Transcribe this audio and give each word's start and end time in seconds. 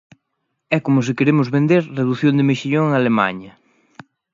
É 0.75 0.77
como 0.85 0.99
se 1.05 1.15
queremos 1.17 1.47
vender 1.57 1.81
redución 1.99 2.33
de 2.35 2.47
mexillón 2.49 2.85
en 2.87 2.93
Alemaña. 2.95 3.53